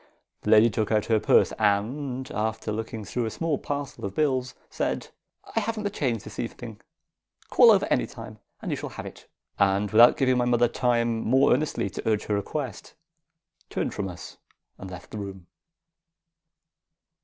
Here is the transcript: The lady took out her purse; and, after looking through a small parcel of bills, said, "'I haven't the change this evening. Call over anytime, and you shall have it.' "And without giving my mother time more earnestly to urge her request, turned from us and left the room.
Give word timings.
The 0.41 0.49
lady 0.49 0.71
took 0.71 0.91
out 0.91 1.05
her 1.05 1.19
purse; 1.19 1.51
and, 1.59 2.31
after 2.31 2.71
looking 2.71 3.05
through 3.05 3.25
a 3.25 3.29
small 3.29 3.59
parcel 3.59 4.03
of 4.03 4.15
bills, 4.15 4.55
said, 4.67 5.09
"'I 5.55 5.59
haven't 5.59 5.83
the 5.83 5.91
change 5.91 6.23
this 6.23 6.39
evening. 6.39 6.81
Call 7.51 7.69
over 7.69 7.85
anytime, 7.85 8.39
and 8.63 8.71
you 8.71 8.75
shall 8.77 8.89
have 8.89 9.05
it.' 9.05 9.27
"And 9.59 9.91
without 9.91 10.17
giving 10.17 10.39
my 10.39 10.45
mother 10.45 10.67
time 10.67 11.19
more 11.19 11.53
earnestly 11.53 11.87
to 11.91 12.09
urge 12.09 12.23
her 12.23 12.33
request, 12.33 12.95
turned 13.69 13.93
from 13.93 14.09
us 14.09 14.37
and 14.79 14.89
left 14.89 15.11
the 15.11 15.19
room. 15.19 15.45